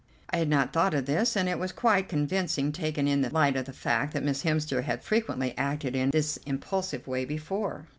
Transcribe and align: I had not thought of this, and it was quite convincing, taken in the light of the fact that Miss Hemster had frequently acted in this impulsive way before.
I 0.31 0.37
had 0.37 0.49
not 0.49 0.73
thought 0.73 0.95
of 0.95 1.05
this, 1.05 1.35
and 1.37 1.47
it 1.47 1.59
was 1.59 1.71
quite 1.71 2.09
convincing, 2.09 2.71
taken 2.71 3.07
in 3.07 3.21
the 3.21 3.29
light 3.29 3.55
of 3.55 3.65
the 3.65 3.71
fact 3.71 4.13
that 4.15 4.23
Miss 4.23 4.41
Hemster 4.43 4.81
had 4.81 5.03
frequently 5.03 5.55
acted 5.55 5.95
in 5.95 6.09
this 6.09 6.37
impulsive 6.37 7.05
way 7.07 7.23
before. 7.23 7.85